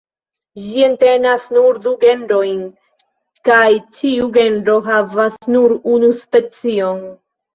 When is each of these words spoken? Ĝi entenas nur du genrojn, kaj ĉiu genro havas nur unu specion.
Ĝi 0.59 0.83
entenas 0.85 1.43
nur 1.57 1.77
du 1.87 1.91
genrojn, 2.03 2.63
kaj 3.49 3.67
ĉiu 3.99 4.29
genro 4.39 4.77
havas 4.89 5.37
nur 5.57 5.75
unu 5.97 6.11
specion. 6.25 7.05